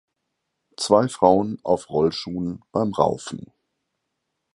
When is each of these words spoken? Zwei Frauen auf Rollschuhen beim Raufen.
Zwei 0.77 1.07
Frauen 1.09 1.59
auf 1.61 1.91
Rollschuhen 1.91 2.63
beim 2.71 2.91
Raufen. 2.91 3.51